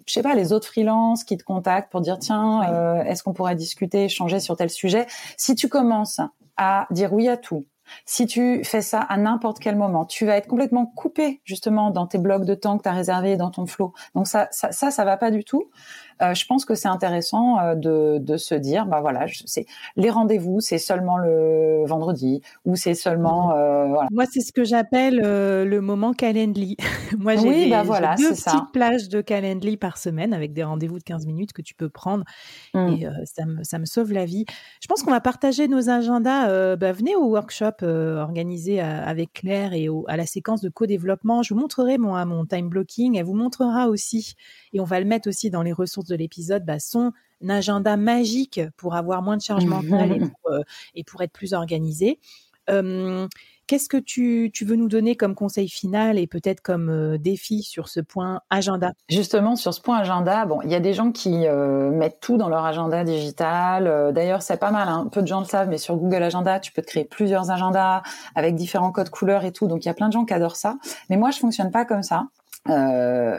je 0.06 0.12
sais 0.12 0.22
pas, 0.22 0.34
les 0.34 0.52
autres 0.52 0.66
freelances 0.66 1.24
qui 1.24 1.36
te 1.36 1.44
contactent 1.44 1.90
pour 1.90 2.00
dire 2.00 2.18
tiens, 2.18 2.62
euh, 2.70 3.02
est-ce 3.04 3.22
qu'on 3.22 3.32
pourrait 3.32 3.56
discuter, 3.56 4.04
échanger 4.04 4.40
sur 4.40 4.56
tel 4.56 4.70
sujet? 4.70 5.06
Si 5.36 5.54
tu 5.54 5.68
commences 5.68 6.20
à 6.56 6.86
dire 6.90 7.12
oui 7.12 7.28
à 7.28 7.36
tout, 7.36 7.64
si 8.06 8.26
tu 8.26 8.64
fais 8.64 8.82
ça 8.82 9.00
à 9.00 9.16
n'importe 9.16 9.58
quel 9.58 9.76
moment, 9.76 10.04
tu 10.04 10.26
vas 10.26 10.36
être 10.36 10.48
complètement 10.48 10.86
coupé 10.86 11.40
justement 11.44 11.90
dans 11.90 12.06
tes 12.06 12.18
blocs 12.18 12.44
de 12.44 12.54
temps 12.54 12.78
que 12.78 12.82
tu 12.82 12.88
as 12.88 12.92
réservés 12.92 13.36
dans 13.36 13.50
ton 13.50 13.66
flow. 13.66 13.92
Donc 14.14 14.26
ça, 14.26 14.48
ça, 14.50 14.72
ça, 14.72 14.90
ça 14.90 15.04
va 15.04 15.16
pas 15.16 15.30
du 15.30 15.44
tout. 15.44 15.70
Euh, 16.22 16.34
je 16.34 16.44
pense 16.46 16.64
que 16.64 16.74
c'est 16.74 16.88
intéressant 16.88 17.58
euh, 17.58 17.74
de, 17.74 18.18
de, 18.18 18.36
se 18.36 18.54
dire, 18.54 18.86
bah 18.86 19.00
voilà, 19.00 19.26
c'est 19.46 19.66
les 19.96 20.10
rendez-vous, 20.10 20.60
c'est 20.60 20.78
seulement 20.78 21.16
le 21.16 21.84
vendredi 21.86 22.42
ou 22.66 22.76
c'est 22.76 22.94
seulement. 22.94 23.48
Mhm. 23.48 23.54
Euh, 23.56 23.86
voilà. 23.86 24.08
Moi, 24.12 24.24
c'est 24.30 24.40
ce 24.40 24.52
que 24.52 24.64
j'appelle 24.64 25.16
le 25.20 25.80
moment 25.80 26.12
Calendly. 26.12 26.76
Moi, 27.18 27.36
j'ai 27.36 27.48
oui, 27.48 27.70
bah 27.70 27.82
voilà, 27.82 28.14
deux 28.16 28.30
petites 28.30 28.72
plages 28.72 29.08
de 29.08 29.20
Calendly 29.20 29.76
par 29.76 29.96
semaine 29.96 30.34
avec 30.34 30.52
des 30.52 30.62
rendez-vous 30.62 30.98
de 30.98 31.04
15 31.04 31.26
minutes 31.26 31.52
que 31.52 31.62
tu 31.62 31.74
peux 31.74 31.88
prendre 31.88 32.24
mmh. 32.74 32.88
et 32.88 33.06
ça, 33.24 33.46
me, 33.46 33.64
ça 33.64 33.78
me 33.78 33.84
sauve 33.84 34.12
la 34.12 34.24
vie. 34.24 34.44
Je 34.80 34.86
pense 34.86 35.02
qu'on 35.02 35.10
va 35.10 35.20
partager 35.20 35.68
nos 35.68 35.88
agendas. 35.88 36.76
Bah, 36.76 36.92
venez 36.92 37.16
au 37.16 37.26
workshop 37.26 37.79
organisé 37.82 38.80
avec 38.80 39.32
Claire 39.32 39.72
et 39.72 39.88
à 40.08 40.16
la 40.16 40.26
séquence 40.26 40.60
de 40.60 40.68
co-développement. 40.68 41.42
Je 41.42 41.54
vous 41.54 41.60
montrerai 41.60 41.98
mon, 41.98 42.24
mon 42.26 42.46
time 42.46 42.68
blocking. 42.68 43.16
Elle 43.16 43.24
vous 43.24 43.34
montrera 43.34 43.88
aussi 43.88 44.34
et 44.72 44.80
on 44.80 44.84
va 44.84 45.00
le 45.00 45.06
mettre 45.06 45.28
aussi 45.28 45.50
dans 45.50 45.62
les 45.62 45.72
ressources 45.72 46.08
de 46.08 46.16
l'épisode, 46.16 46.64
bah, 46.64 46.78
son 46.78 47.12
agenda 47.48 47.96
magique 47.96 48.60
pour 48.76 48.94
avoir 48.94 49.22
moins 49.22 49.36
de 49.36 49.42
charge 49.42 49.64
mentale 49.64 50.12
et, 50.12 50.18
pour, 50.20 50.52
euh, 50.52 50.60
et 50.94 51.04
pour 51.04 51.22
être 51.22 51.32
plus 51.32 51.54
organisé. 51.54 52.18
Qu'est-ce 53.70 53.88
que 53.88 53.98
tu, 53.98 54.50
veux 54.64 54.74
nous 54.74 54.88
donner 54.88 55.14
comme 55.14 55.36
conseil 55.36 55.68
final 55.68 56.18
et 56.18 56.26
peut-être 56.26 56.60
comme 56.60 56.90
euh, 56.90 57.18
défi 57.18 57.62
sur 57.62 57.88
ce 57.88 58.00
point 58.00 58.40
agenda? 58.50 58.94
Justement, 59.08 59.54
sur 59.54 59.72
ce 59.72 59.80
point 59.80 59.98
agenda, 59.98 60.44
bon, 60.44 60.60
il 60.64 60.72
y 60.72 60.74
a 60.74 60.80
des 60.80 60.92
gens 60.92 61.12
qui 61.12 61.46
euh, 61.46 61.92
mettent 61.92 62.18
tout 62.20 62.36
dans 62.36 62.48
leur 62.48 62.64
agenda 62.64 63.04
digital. 63.04 64.12
D'ailleurs, 64.12 64.42
c'est 64.42 64.56
pas 64.56 64.72
mal, 64.72 64.88
hein. 64.88 65.08
peu 65.12 65.22
de 65.22 65.28
gens 65.28 65.38
le 65.38 65.46
savent, 65.46 65.68
mais 65.68 65.78
sur 65.78 65.94
Google 65.94 66.24
Agenda, 66.24 66.58
tu 66.58 66.72
peux 66.72 66.82
te 66.82 66.88
créer 66.88 67.04
plusieurs 67.04 67.52
agendas 67.52 68.02
avec 68.34 68.56
différents 68.56 68.90
codes 68.90 69.10
couleurs 69.10 69.44
et 69.44 69.52
tout. 69.52 69.68
Donc, 69.68 69.84
il 69.84 69.86
y 69.86 69.90
a 69.92 69.94
plein 69.94 70.08
de 70.08 70.14
gens 70.14 70.24
qui 70.24 70.34
adorent 70.34 70.56
ça. 70.56 70.74
Mais 71.08 71.16
moi, 71.16 71.30
je 71.30 71.38
fonctionne 71.38 71.70
pas 71.70 71.84
comme 71.84 72.02
ça. 72.02 72.24
Euh, 72.68 73.38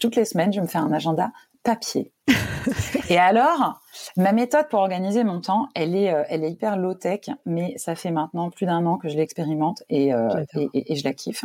toutes 0.00 0.16
les 0.16 0.24
semaines, 0.24 0.52
je 0.52 0.60
me 0.60 0.66
fais 0.66 0.78
un 0.78 0.92
agenda 0.92 1.32
papier. 1.62 2.12
et 3.08 3.18
alors, 3.18 3.80
ma 4.16 4.32
méthode 4.32 4.68
pour 4.68 4.80
organiser 4.80 5.24
mon 5.24 5.40
temps, 5.40 5.68
elle 5.74 5.96
est, 5.96 6.12
euh, 6.12 6.22
elle 6.28 6.44
est 6.44 6.50
hyper 6.50 6.76
low 6.76 6.94
tech, 6.94 7.30
mais 7.46 7.74
ça 7.76 7.94
fait 7.94 8.10
maintenant 8.10 8.50
plus 8.50 8.66
d'un 8.66 8.84
an 8.86 8.98
que 8.98 9.08
je 9.08 9.16
l'expérimente 9.16 9.82
et, 9.88 10.12
euh, 10.12 10.44
et, 10.54 10.92
et, 10.92 10.96
je 10.96 11.04
la 11.04 11.12
kiffe. 11.12 11.44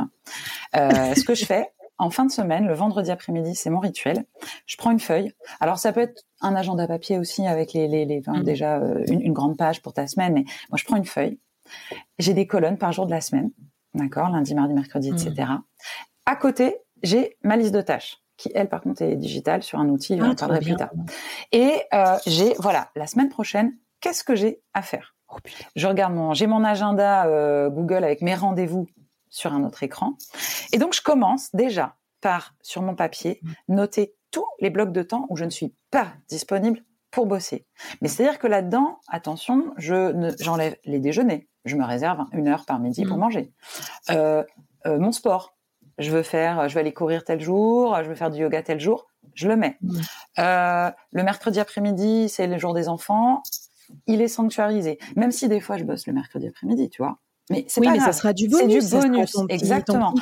Euh, 0.75 1.15
ce 1.15 1.23
que 1.23 1.35
je 1.35 1.45
fais 1.45 1.69
en 1.97 2.09
fin 2.09 2.25
de 2.25 2.31
semaine, 2.31 2.67
le 2.67 2.73
vendredi 2.73 3.11
après-midi, 3.11 3.55
c'est 3.55 3.69
mon 3.69 3.79
rituel. 3.79 4.25
Je 4.65 4.77
prends 4.77 4.91
une 4.91 4.99
feuille. 4.99 5.31
Alors 5.59 5.77
ça 5.77 5.93
peut 5.93 6.01
être 6.01 6.23
un 6.41 6.55
agenda 6.55 6.87
papier 6.87 7.17
aussi 7.17 7.45
avec 7.45 7.73
les, 7.73 7.87
les, 7.87 8.05
les 8.05 8.21
mmh. 8.25 8.43
déjà 8.43 8.77
euh, 8.77 9.03
une, 9.07 9.21
une 9.21 9.33
grande 9.33 9.57
page 9.57 9.81
pour 9.81 9.93
ta 9.93 10.07
semaine, 10.07 10.33
mais 10.33 10.43
moi 10.69 10.77
je 10.77 10.85
prends 10.85 10.97
une 10.97 11.05
feuille. 11.05 11.39
J'ai 12.19 12.33
des 12.33 12.47
colonnes 12.47 12.77
par 12.77 12.91
jour 12.91 13.05
de 13.05 13.11
la 13.11 13.21
semaine, 13.21 13.51
d'accord, 13.93 14.29
lundi, 14.29 14.53
mardi, 14.55 14.73
mercredi, 14.73 15.09
etc. 15.09 15.31
Mmh. 15.49 15.63
À 16.25 16.35
côté, 16.35 16.77
j'ai 17.01 17.37
ma 17.43 17.57
liste 17.57 17.73
de 17.73 17.81
tâches 17.81 18.23
qui 18.37 18.51
elle 18.55 18.69
par 18.69 18.81
contre 18.81 19.01
est 19.01 19.15
digitale 19.15 19.63
sur 19.63 19.79
un 19.79 19.89
outil, 19.89 20.17
ah, 20.21 20.25
on 20.25 20.35
parlera 20.35 20.59
plus 20.59 20.75
tard. 20.75 20.91
Et 21.51 21.81
euh, 21.93 22.17
j'ai 22.25 22.55
voilà 22.59 22.89
la 22.95 23.07
semaine 23.07 23.29
prochaine, 23.29 23.77
qu'est-ce 24.01 24.23
que 24.23 24.35
j'ai 24.35 24.61
à 24.73 24.81
faire? 24.81 25.15
Oh, 25.29 25.37
Je 25.75 25.87
regarde 25.87 26.13
mon, 26.13 26.33
j'ai 26.33 26.47
mon 26.47 26.63
agenda 26.63 27.25
euh, 27.25 27.69
Google 27.69 28.03
avec 28.03 28.21
mes 28.21 28.35
rendez-vous 28.35 28.87
sur 29.29 29.53
un 29.53 29.63
autre 29.63 29.83
écran, 29.83 30.15
et 30.71 30.77
donc 30.77 30.93
je 30.93 31.01
commence 31.01 31.53
déjà 31.53 31.95
par 32.21 32.53
sur 32.61 32.81
mon 32.81 32.95
papier 32.95 33.39
mmh. 33.41 33.51
noter 33.69 34.15
tous 34.31 34.45
les 34.59 34.69
blocs 34.69 34.91
de 34.91 35.03
temps 35.03 35.27
où 35.29 35.37
je 35.37 35.45
ne 35.45 35.49
suis 35.49 35.75
pas 35.91 36.13
disponible 36.27 36.83
pour 37.11 37.27
bosser. 37.27 37.67
Mais 38.01 38.07
c'est-à-dire 38.07 38.39
que 38.39 38.47
là-dedans, 38.47 38.99
attention, 39.07 39.73
je 39.77 40.33
j'enlève 40.39 40.75
les 40.85 40.99
déjeuners, 40.99 41.47
je 41.65 41.75
me 41.75 41.85
réserve 41.85 42.25
une 42.31 42.47
heure 42.47 42.65
par 42.65 42.79
midi 42.79 43.05
pour 43.05 43.17
mmh. 43.17 43.19
manger. 43.19 43.53
Euh, 44.09 44.43
euh, 44.85 44.99
mon 44.99 45.11
sport, 45.11 45.52
je 45.97 46.11
veux 46.11 46.23
faire, 46.23 46.67
je 46.69 46.73
vais 46.73 46.79
aller 46.79 46.93
courir 46.93 47.23
tel 47.23 47.41
jour, 47.41 47.95
je 48.03 48.09
veux 48.09 48.15
faire 48.15 48.31
du 48.31 48.41
yoga 48.41 48.61
tel 48.61 48.79
jour, 48.79 49.07
je 49.33 49.47
le 49.47 49.55
mets. 49.55 49.77
Mmh. 49.81 49.99
Euh, 50.39 50.91
le 51.11 51.23
mercredi 51.23 51.59
après-midi, 51.59 52.29
c'est 52.29 52.47
le 52.47 52.57
jour 52.57 52.73
des 52.73 52.89
enfants, 52.89 53.43
il 54.07 54.21
est 54.21 54.27
sanctuarisé. 54.27 54.97
Même 55.15 55.31
si 55.31 55.47
des 55.47 55.59
fois 55.59 55.77
je 55.77 55.83
bosse 55.83 56.07
le 56.07 56.13
mercredi 56.13 56.47
après-midi, 56.47 56.89
tu 56.89 57.01
vois. 57.01 57.17
Mais 57.49 57.65
c'est 57.67 57.81
oui, 57.81 57.87
pas 57.87 57.93
mais 57.93 57.99
ça 57.99 58.13
sera 58.13 58.31
du 58.31 58.47
bonus. 58.47 58.85
C'est 58.85 58.99
du 58.99 59.09
bonus, 59.09 59.35
exactement. 59.49 60.13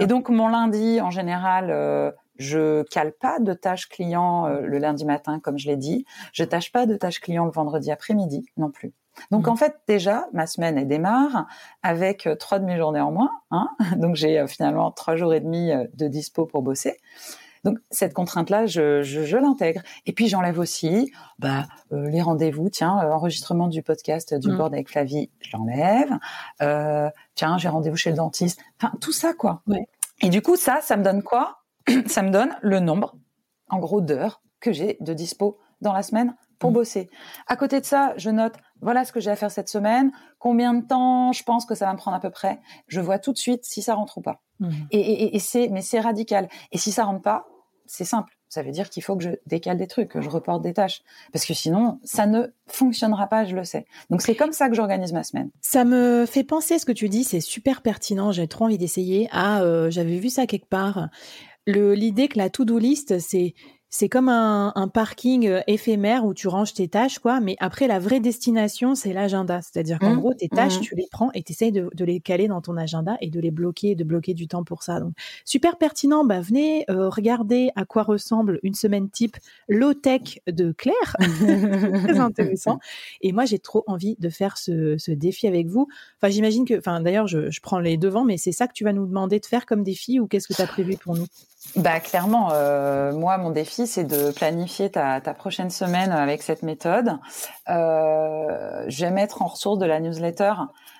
Et 0.00 0.06
donc 0.06 0.28
mon 0.30 0.48
lundi, 0.48 1.00
en 1.00 1.10
général, 1.10 1.70
euh, 1.70 2.10
je 2.40 2.82
cale 2.84 3.12
pas 3.12 3.38
de 3.38 3.52
tâches 3.52 3.88
clients 3.88 4.46
euh, 4.46 4.62
le 4.62 4.78
lundi 4.78 5.04
matin, 5.04 5.38
comme 5.40 5.58
je 5.58 5.68
l'ai 5.68 5.76
dit. 5.76 6.06
Je 6.32 6.42
tâche 6.42 6.72
pas 6.72 6.86
de 6.86 6.96
tâches 6.96 7.20
clients 7.20 7.44
le 7.44 7.50
vendredi 7.50 7.92
après-midi 7.92 8.46
non 8.56 8.70
plus. 8.70 8.94
Donc 9.30 9.46
mmh. 9.46 9.50
en 9.50 9.56
fait 9.56 9.76
déjà 9.86 10.26
ma 10.32 10.46
semaine 10.46 10.78
elle 10.78 10.88
démarre 10.88 11.46
avec 11.82 12.26
euh, 12.26 12.34
trois 12.34 12.58
demi-journées 12.58 13.00
en 13.00 13.12
moins. 13.12 13.30
Hein 13.50 13.68
Donc 13.96 14.16
j'ai 14.16 14.40
euh, 14.40 14.46
finalement 14.46 14.90
trois 14.90 15.16
jours 15.16 15.34
et 15.34 15.40
demi 15.40 15.70
de 15.94 16.08
dispo 16.08 16.46
pour 16.46 16.62
bosser. 16.62 16.96
Donc 17.62 17.76
cette 17.90 18.14
contrainte-là, 18.14 18.64
je, 18.64 19.02
je, 19.02 19.22
je 19.22 19.36
l'intègre. 19.36 19.82
Et 20.06 20.14
puis 20.14 20.28
j'enlève 20.28 20.58
aussi 20.58 21.12
bah, 21.38 21.66
les 21.90 22.22
rendez-vous. 22.22 22.70
Tiens, 22.70 22.92
enregistrement 23.12 23.68
du 23.68 23.82
podcast 23.82 24.32
du 24.32 24.50
mmh. 24.50 24.56
board 24.56 24.72
avec 24.72 24.88
Flavie, 24.88 25.28
je 25.42 25.54
l'enlève. 25.54 26.16
Euh, 26.62 27.10
tiens, 27.34 27.58
j'ai 27.58 27.68
rendez-vous 27.68 27.96
chez 27.96 28.10
le 28.10 28.16
dentiste. 28.16 28.62
Enfin 28.80 28.94
tout 29.02 29.12
ça 29.12 29.34
quoi. 29.34 29.60
Ouais. 29.66 29.86
Et 30.22 30.30
du 30.30 30.40
coup 30.40 30.56
ça, 30.56 30.80
ça 30.80 30.96
me 30.96 31.04
donne 31.04 31.22
quoi? 31.22 31.59
ça 32.06 32.22
me 32.22 32.30
donne 32.30 32.54
le 32.62 32.80
nombre, 32.80 33.16
en 33.68 33.78
gros, 33.78 34.00
d'heures 34.00 34.42
que 34.60 34.72
j'ai 34.72 34.96
de 35.00 35.14
dispo 35.14 35.58
dans 35.80 35.92
la 35.92 36.02
semaine 36.02 36.34
pour 36.58 36.70
mmh. 36.70 36.74
bosser. 36.74 37.10
À 37.46 37.56
côté 37.56 37.80
de 37.80 37.86
ça, 37.86 38.12
je 38.16 38.30
note, 38.30 38.54
voilà 38.80 39.04
ce 39.04 39.12
que 39.12 39.18
j'ai 39.18 39.30
à 39.30 39.36
faire 39.36 39.50
cette 39.50 39.68
semaine, 39.68 40.12
combien 40.38 40.74
de 40.74 40.86
temps 40.86 41.32
je 41.32 41.42
pense 41.42 41.64
que 41.64 41.74
ça 41.74 41.86
va 41.86 41.92
me 41.92 41.98
prendre 41.98 42.16
à 42.16 42.20
peu 42.20 42.30
près. 42.30 42.60
Je 42.86 43.00
vois 43.00 43.18
tout 43.18 43.32
de 43.32 43.38
suite 43.38 43.64
si 43.64 43.82
ça 43.82 43.94
rentre 43.94 44.18
ou 44.18 44.20
pas. 44.20 44.42
Mmh. 44.60 44.70
Et, 44.92 45.38
c'est, 45.38 45.68
mais 45.68 45.82
c'est 45.82 46.00
radical. 46.00 46.48
Et 46.70 46.78
si 46.78 46.92
ça 46.92 47.04
rentre 47.04 47.22
pas, 47.22 47.46
c'est 47.86 48.04
simple. 48.04 48.36
Ça 48.48 48.62
veut 48.62 48.72
dire 48.72 48.90
qu'il 48.90 49.02
faut 49.02 49.16
que 49.16 49.22
je 49.22 49.30
décale 49.46 49.76
des 49.76 49.86
trucs, 49.86 50.08
que 50.08 50.20
je 50.20 50.28
reporte 50.28 50.60
des 50.60 50.74
tâches. 50.74 51.02
Parce 51.32 51.46
que 51.46 51.54
sinon, 51.54 52.00
ça 52.02 52.26
ne 52.26 52.48
fonctionnera 52.66 53.28
pas, 53.28 53.44
je 53.44 53.54
le 53.54 53.64
sais. 53.64 53.86
Donc 54.10 54.22
c'est 54.22 54.34
comme 54.34 54.52
ça 54.52 54.68
que 54.68 54.74
j'organise 54.74 55.12
ma 55.12 55.22
semaine. 55.22 55.50
Ça 55.60 55.84
me 55.84 56.26
fait 56.26 56.42
penser 56.42 56.80
ce 56.80 56.84
que 56.84 56.92
tu 56.92 57.08
dis, 57.08 57.22
c'est 57.22 57.40
super 57.40 57.80
pertinent. 57.80 58.32
J'ai 58.32 58.48
trop 58.48 58.64
envie 58.64 58.76
d'essayer. 58.76 59.28
Ah, 59.30 59.62
euh, 59.62 59.88
j'avais 59.90 60.18
vu 60.18 60.30
ça 60.30 60.46
quelque 60.46 60.68
part 60.68 61.08
l'idée 61.66 62.28
que 62.28 62.38
la 62.38 62.50
to-do 62.50 62.78
list, 62.78 63.18
c'est 63.18 63.54
c'est 63.90 64.08
comme 64.08 64.28
un, 64.28 64.72
un, 64.76 64.86
parking 64.86 65.48
euh, 65.48 65.60
éphémère 65.66 66.24
où 66.24 66.32
tu 66.32 66.46
ranges 66.46 66.72
tes 66.72 66.86
tâches, 66.86 67.18
quoi. 67.18 67.40
Mais 67.40 67.56
après, 67.58 67.88
la 67.88 67.98
vraie 67.98 68.20
destination, 68.20 68.94
c'est 68.94 69.12
l'agenda. 69.12 69.60
C'est-à-dire 69.62 69.98
qu'en 69.98 70.14
mmh. 70.14 70.18
gros, 70.20 70.32
tes 70.32 70.48
tâches, 70.48 70.78
mmh. 70.78 70.82
tu 70.82 70.94
les 70.94 71.08
prends 71.10 71.32
et 71.32 71.42
tu 71.42 71.52
essayes 71.52 71.72
de, 71.72 71.90
de, 71.92 72.04
les 72.04 72.20
caler 72.20 72.46
dans 72.46 72.60
ton 72.60 72.76
agenda 72.76 73.16
et 73.20 73.30
de 73.30 73.40
les 73.40 73.50
bloquer, 73.50 73.96
de 73.96 74.04
bloquer 74.04 74.32
du 74.32 74.46
temps 74.46 74.62
pour 74.62 74.84
ça. 74.84 75.00
Donc, 75.00 75.12
super 75.44 75.76
pertinent. 75.76 76.24
Bah, 76.24 76.40
venez 76.40 76.84
euh, 76.88 77.08
regarder 77.08 77.70
à 77.74 77.84
quoi 77.84 78.04
ressemble 78.04 78.60
une 78.62 78.74
semaine 78.74 79.10
type 79.10 79.36
low-tech 79.68 80.38
de 80.46 80.70
Claire. 80.70 81.16
Très 82.04 82.20
intéressant. 82.20 82.78
Et 83.22 83.32
moi, 83.32 83.44
j'ai 83.44 83.58
trop 83.58 83.82
envie 83.88 84.14
de 84.20 84.28
faire 84.28 84.56
ce, 84.56 84.98
ce, 84.98 85.10
défi 85.10 85.48
avec 85.48 85.66
vous. 85.66 85.88
Enfin, 86.18 86.30
j'imagine 86.30 86.64
que, 86.64 86.78
enfin, 86.78 87.00
d'ailleurs, 87.00 87.26
je, 87.26 87.50
je 87.50 87.60
prends 87.60 87.80
les 87.80 87.96
devants, 87.96 88.24
mais 88.24 88.36
c'est 88.36 88.52
ça 88.52 88.68
que 88.68 88.72
tu 88.72 88.84
vas 88.84 88.92
nous 88.92 89.06
demander 89.06 89.40
de 89.40 89.46
faire 89.46 89.66
comme 89.66 89.82
défi 89.82 90.20
ou 90.20 90.28
qu'est-ce 90.28 90.46
que 90.46 90.54
tu 90.54 90.62
as 90.62 90.68
prévu 90.68 90.96
pour 90.96 91.16
nous? 91.16 91.26
Bah 91.76 92.00
clairement, 92.00 92.50
euh, 92.52 93.12
moi 93.12 93.36
mon 93.36 93.50
défi 93.50 93.79
c'est 93.86 94.04
de 94.04 94.30
planifier 94.30 94.90
ta, 94.90 95.20
prochaine 95.34 95.70
semaine 95.70 96.12
avec 96.12 96.42
cette 96.42 96.62
méthode. 96.62 97.18
Euh, 97.68 98.84
je 98.88 99.04
vais 99.04 99.10
mettre 99.10 99.42
en 99.42 99.46
ressource 99.46 99.78
de 99.78 99.86
la 99.86 100.00
newsletter 100.00 100.54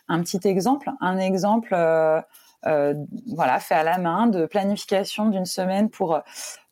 un 0.08 0.20
petit 0.20 0.40
exemple, 0.44 0.90
un 1.00 1.18
exemple 1.18 1.70
euh, 1.72 2.20
euh 2.66 2.94
voilà 3.34 3.58
fait 3.58 3.74
à 3.74 3.82
la 3.82 3.98
main 3.98 4.26
de 4.26 4.46
planification 4.46 5.26
d'une 5.26 5.46
semaine 5.46 5.88
pour 5.88 6.20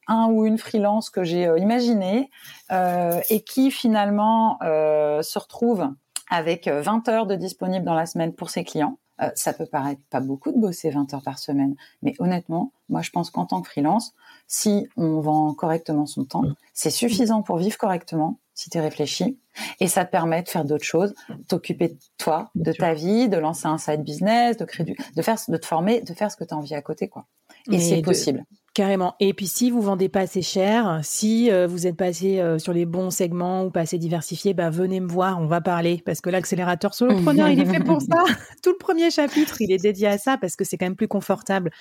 un 0.06 0.26
ou 0.26 0.44
une 0.44 0.58
freelance 0.58 1.10
que 1.10 1.24
j'ai 1.24 1.44
imaginé 1.56 2.30
et 2.70 3.40
qui 3.42 3.70
finalement 3.70 4.58
se 4.60 5.38
retrouve 5.38 5.88
avec 6.30 6.68
20 6.68 7.08
heures 7.08 7.26
de 7.26 7.36
disponible 7.36 7.84
dans 7.84 7.94
la 7.94 8.06
semaine 8.06 8.34
pour 8.34 8.50
ses 8.50 8.64
clients. 8.64 8.98
Euh, 9.20 9.30
ça 9.34 9.52
peut 9.52 9.66
paraître 9.66 10.00
pas 10.10 10.20
beaucoup 10.20 10.52
de 10.52 10.58
bosser 10.58 10.90
20 10.90 11.12
heures 11.14 11.22
par 11.22 11.38
semaine, 11.38 11.74
mais 12.02 12.14
honnêtement, 12.18 12.72
moi 12.88 13.02
je 13.02 13.10
pense 13.10 13.30
qu'en 13.30 13.46
tant 13.46 13.62
que 13.62 13.68
freelance, 13.68 14.14
si 14.46 14.88
on 14.96 15.20
vend 15.20 15.52
correctement 15.54 16.06
son 16.06 16.24
temps, 16.24 16.42
mm. 16.42 16.54
c'est 16.72 16.90
suffisant 16.90 17.42
pour 17.42 17.58
vivre 17.58 17.76
correctement 17.76 18.38
si 18.54 18.70
tu 18.70 18.78
réfléchis 18.78 19.38
et 19.80 19.86
ça 19.86 20.04
te 20.04 20.10
permet 20.10 20.42
de 20.42 20.48
faire 20.48 20.64
d'autres 20.64 20.84
choses, 20.84 21.14
t'occuper 21.46 21.88
de 21.88 21.98
toi, 22.16 22.50
de 22.54 22.72
ta 22.72 22.92
vie, 22.94 23.28
de 23.28 23.36
lancer 23.36 23.66
un 23.66 23.78
side 23.78 24.02
business, 24.02 24.56
de 24.56 24.64
créer 24.64 24.84
du, 24.84 24.96
de 25.14 25.22
faire 25.22 25.36
de 25.46 25.56
te 25.56 25.66
former, 25.66 26.00
de 26.00 26.12
faire 26.12 26.30
ce 26.30 26.36
que 26.36 26.44
tu 26.44 26.54
as 26.54 26.56
envie 26.56 26.74
à 26.74 26.82
côté 26.82 27.08
quoi. 27.08 27.26
Et 27.70 27.78
c'est 27.78 28.02
possible. 28.02 28.44
Carrément. 28.78 29.16
Et 29.18 29.34
puis 29.34 29.48
si 29.48 29.72
vous 29.72 29.80
vendez 29.80 30.08
pas 30.08 30.20
assez 30.20 30.40
cher, 30.40 31.00
si 31.02 31.50
euh, 31.50 31.66
vous 31.66 31.88
êtes 31.88 31.96
passé 31.96 32.38
euh, 32.38 32.60
sur 32.60 32.72
les 32.72 32.86
bons 32.86 33.10
segments 33.10 33.64
ou 33.64 33.70
pas 33.72 33.80
assez 33.80 33.98
diversifié, 33.98 34.54
bah 34.54 34.70
venez 34.70 35.00
me 35.00 35.08
voir, 35.08 35.40
on 35.40 35.46
va 35.46 35.60
parler 35.60 36.00
parce 36.06 36.20
que 36.20 36.30
l'accélérateur 36.30 36.94
solopreneur, 36.94 37.48
il 37.48 37.58
est 37.58 37.64
fait 37.64 37.82
pour 37.82 38.00
ça. 38.08 38.22
Tout 38.62 38.70
le 38.70 38.78
premier 38.78 39.10
chapitre, 39.10 39.60
il 39.62 39.72
est 39.72 39.82
dédié 39.82 40.06
à 40.06 40.16
ça 40.16 40.38
parce 40.38 40.54
que 40.54 40.62
c'est 40.62 40.78
quand 40.78 40.86
même 40.86 40.94
plus 40.94 41.08
confortable 41.08 41.72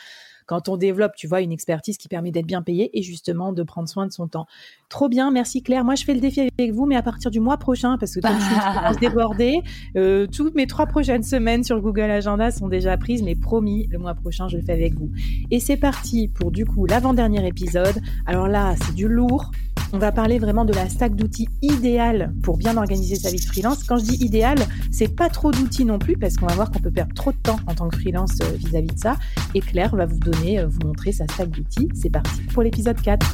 quand 0.48 0.70
on 0.70 0.77
développe, 0.77 1.16
tu 1.16 1.27
vois, 1.27 1.42
une 1.42 1.51
expertise 1.51 1.98
qui 1.98 2.08
permet 2.08 2.32
d'être 2.32 2.48
bien 2.48 2.63
payé 2.63 2.89
et 2.98 3.04
justement 3.04 3.54
de 3.54 3.62
prendre 3.62 3.88
soin 3.88 4.08
de 4.08 4.12
son 4.12 4.27
temps. 4.27 4.48
Trop 4.89 5.10
bien, 5.10 5.30
merci 5.30 5.62
Claire. 5.62 5.84
Moi, 5.84 5.96
je 5.96 6.06
fais 6.06 6.13
le 6.13 6.22
défi 6.22 6.50
avec 6.58 6.72
vous, 6.72 6.86
mais 6.86 6.96
à 6.96 7.04
partir 7.04 7.30
du 7.30 7.39
mois 7.39 7.58
prochain, 7.58 7.98
parce 8.00 8.16
que 8.16 8.22
comme 8.22 8.36
je 8.39 8.92
suis 8.92 9.00
débordée, 9.01 9.62
euh, 9.96 10.25
toutes 10.25 10.56
mes 10.56 10.66
trois 10.66 10.88
prochaines 10.88 11.24
semaines 11.24 11.63
sur 11.63 11.80
Google 11.82 12.10
Agenda 12.10 12.50
sont 12.50 12.68
déjà 12.68 12.98
prises, 12.98 13.22
mais 13.22 13.36
promis, 13.36 13.88
le 13.92 14.00
mois 14.00 14.16
prochain, 14.16 14.48
je 14.48 14.58
le 14.58 14.63
fais 14.63 14.74
avec 14.74 14.96
vous. 14.96 15.12
Et 15.51 15.60
c'est 15.60 15.77
parti 15.77 16.30
pour 16.30 16.51
du 16.51 16.66
coup 16.66 16.86
l'avant-dernier 16.86 17.46
épisode. 17.46 18.00
Alors 18.25 18.48
là, 18.48 18.75
c'est 18.82 18.96
du 18.96 19.08
lourd. 19.08 19.51
On 19.94 20.00
va 20.00 20.12
parler 20.12 20.38
vraiment 20.38 20.65
de 20.65 20.74
la 20.74 20.89
stack 20.89 21.15
d'outils 21.15 21.48
idéale 21.62 22.34
pour 22.44 22.58
bien 22.58 22.75
organiser 22.75 23.15
sa 23.15 23.29
vie 23.29 23.39
de 23.39 23.46
freelance. 23.46 23.84
Quand 23.84 23.98
je 23.98 24.03
dis 24.03 24.24
idéal, 24.24 24.58
c'est 24.91 25.15
pas 25.15 25.29
trop 25.29 25.51
d'outils 25.51 25.86
non 25.86 25.98
plus 25.98 26.17
parce 26.17 26.36
qu'on 26.36 26.48
va 26.48 26.56
voir 26.56 26.72
qu'on 26.72 26.79
peut 26.79 26.91
perdre 26.91 27.13
trop 27.13 27.32
de 27.32 27.38
temps 27.38 27.60
en 27.67 27.74
tant 27.74 27.88
que 27.88 27.98
freelance 27.98 28.38
euh, 28.41 28.58
vis-à-vis 28.58 28.88
-vis 28.88 28.96
de 28.96 29.00
ça. 29.00 29.15
Et 29.56 29.62
Claire 29.62 29.96
va 29.96 30.06
vous 30.06 30.20
donner, 30.20 30.60
euh, 30.60 30.67
vous 30.67 30.86
montrer 30.86 31.13
sa 31.13 31.25
stack 31.27 31.50
d'outils. 31.51 31.89
C'est 31.94 32.10
parti 32.10 32.41
pour 32.53 32.63
l'épisode 32.63 33.00
4. 33.01 33.25